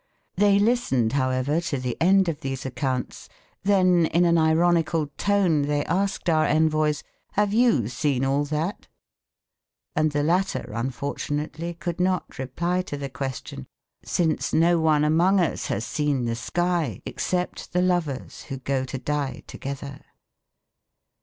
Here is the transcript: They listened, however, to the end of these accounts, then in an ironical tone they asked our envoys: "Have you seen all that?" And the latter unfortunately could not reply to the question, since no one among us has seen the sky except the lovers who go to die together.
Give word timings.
They 0.35 0.57
listened, 0.57 1.13
however, 1.13 1.61
to 1.61 1.77
the 1.77 1.95
end 2.01 2.27
of 2.27 2.41
these 2.41 2.65
accounts, 2.65 3.29
then 3.61 4.07
in 4.07 4.25
an 4.25 4.35
ironical 4.35 5.11
tone 5.15 5.61
they 5.61 5.85
asked 5.85 6.27
our 6.27 6.47
envoys: 6.47 7.03
"Have 7.33 7.53
you 7.53 7.87
seen 7.87 8.25
all 8.25 8.43
that?" 8.45 8.87
And 9.95 10.11
the 10.11 10.23
latter 10.23 10.71
unfortunately 10.73 11.75
could 11.75 11.99
not 11.99 12.39
reply 12.39 12.81
to 12.81 12.97
the 12.97 13.09
question, 13.09 13.67
since 14.03 14.55
no 14.55 14.79
one 14.79 15.03
among 15.03 15.39
us 15.39 15.67
has 15.67 15.85
seen 15.85 16.25
the 16.25 16.33
sky 16.35 17.03
except 17.05 17.71
the 17.71 17.83
lovers 17.83 18.45
who 18.45 18.57
go 18.57 18.85
to 18.85 18.97
die 18.97 19.43
together. 19.45 20.01